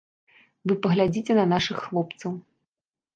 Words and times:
Вы 0.69 0.77
паглядзіце 0.85 1.33
на 1.39 1.43
нашых 1.53 1.77
хлопцаў. 1.85 2.31